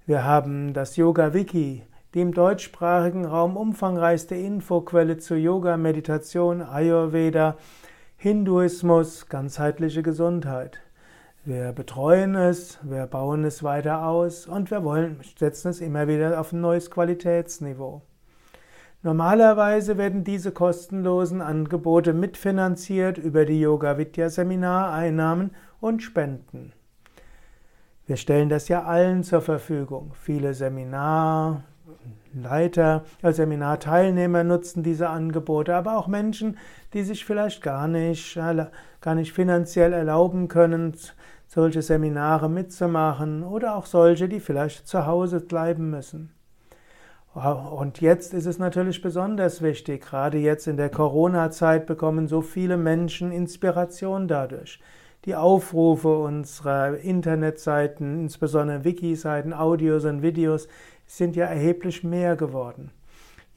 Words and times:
Wir 0.04 0.24
haben 0.24 0.74
das 0.74 0.96
Yoga 0.96 1.32
Wiki, 1.32 1.84
die 2.16 2.22
im 2.22 2.32
deutschsprachigen 2.32 3.26
Raum 3.26 3.58
umfangreichste 3.58 4.36
Infoquelle 4.36 5.18
zu 5.18 5.34
Yoga, 5.34 5.76
Meditation, 5.76 6.62
Ayurveda, 6.62 7.58
Hinduismus, 8.16 9.28
ganzheitliche 9.28 10.02
Gesundheit. 10.02 10.80
Wir 11.44 11.72
betreuen 11.72 12.34
es, 12.34 12.78
wir 12.82 13.06
bauen 13.06 13.44
es 13.44 13.62
weiter 13.62 14.06
aus 14.06 14.46
und 14.46 14.70
wir 14.70 14.82
wollen, 14.82 15.20
setzen 15.38 15.68
es 15.68 15.82
immer 15.82 16.08
wieder 16.08 16.40
auf 16.40 16.54
ein 16.54 16.62
neues 16.62 16.90
Qualitätsniveau. 16.90 18.00
Normalerweise 19.02 19.98
werden 19.98 20.24
diese 20.24 20.52
kostenlosen 20.52 21.42
Angebote 21.42 22.14
mitfinanziert 22.14 23.18
über 23.18 23.44
die 23.44 23.60
Yoga 23.60 23.98
Vidya 23.98 24.30
Seminareinnahmen 24.30 25.50
und 25.80 26.02
Spenden. 26.02 26.72
Wir 28.06 28.16
stellen 28.16 28.48
das 28.48 28.68
ja 28.68 28.84
allen 28.84 29.22
zur 29.22 29.42
Verfügung. 29.42 30.12
Viele 30.14 30.54
Seminar 30.54 31.62
Leiter, 32.34 33.04
Seminarteilnehmer 33.22 34.44
nutzen 34.44 34.82
diese 34.82 35.08
Angebote, 35.08 35.74
aber 35.74 35.96
auch 35.96 36.06
Menschen, 36.06 36.58
die 36.92 37.02
sich 37.02 37.24
vielleicht 37.24 37.62
gar 37.62 37.88
nicht, 37.88 38.34
gar 38.34 39.14
nicht 39.14 39.32
finanziell 39.32 39.92
erlauben 39.92 40.48
können, 40.48 40.94
solche 41.46 41.82
Seminare 41.82 42.50
mitzumachen 42.50 43.42
oder 43.42 43.76
auch 43.76 43.86
solche, 43.86 44.28
die 44.28 44.40
vielleicht 44.40 44.86
zu 44.86 45.06
Hause 45.06 45.40
bleiben 45.40 45.90
müssen. 45.90 46.32
Und 47.34 48.00
jetzt 48.00 48.32
ist 48.34 48.46
es 48.46 48.58
natürlich 48.58 49.02
besonders 49.02 49.62
wichtig, 49.62 50.02
gerade 50.02 50.38
jetzt 50.38 50.66
in 50.66 50.76
der 50.76 50.88
Corona-Zeit 50.88 51.86
bekommen 51.86 52.28
so 52.28 52.40
viele 52.40 52.76
Menschen 52.76 53.30
Inspiration 53.30 54.26
dadurch. 54.26 54.80
Die 55.26 55.34
Aufrufe 55.34 56.16
unserer 56.16 56.96
Internetseiten, 56.98 58.20
insbesondere 58.20 58.84
Wiki-Seiten, 58.84 59.52
Audios 59.52 60.04
und 60.04 60.22
Videos, 60.22 60.68
sind 61.04 61.34
ja 61.34 61.46
erheblich 61.46 62.04
mehr 62.04 62.36
geworden. 62.36 62.92